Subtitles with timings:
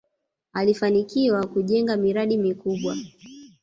[0.53, 2.97] alifanikiwa kujenga miradi mikubwa